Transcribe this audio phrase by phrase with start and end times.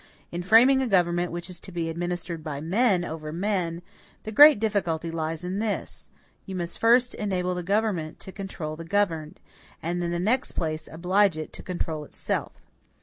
[0.31, 3.83] In framing a government which is to be administered by men over men,
[4.23, 6.09] the great difficulty lies in this:
[6.47, 9.39] you must first enable the government to control the governed;
[9.79, 12.53] and in the next place oblige it to control itself.